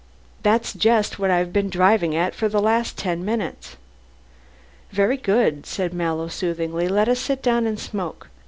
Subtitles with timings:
[0.41, 3.77] "That's just what I've been driving at for the last ten minutes."
[4.91, 8.27] "Very good," said Mallow soothingly, "let us sit down and smoke.